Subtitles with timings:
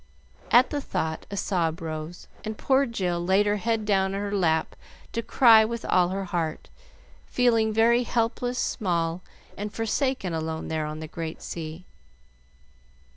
[0.49, 4.35] At the thought a sob rose, and poor Jill laid her head down on her
[4.35, 4.75] lap
[5.11, 6.69] to cry with all her heart,
[7.27, 9.21] feeling very helpless, small,
[9.55, 11.85] and forsaken alone there on the great sea.